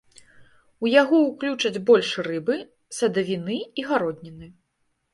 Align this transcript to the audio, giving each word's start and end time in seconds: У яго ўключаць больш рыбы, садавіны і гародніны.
У 0.85 0.89
яго 1.01 1.19
ўключаць 1.25 1.81
больш 1.91 2.09
рыбы, 2.31 2.59
садавіны 3.01 3.63
і 3.63 3.81
гародніны. 3.93 4.47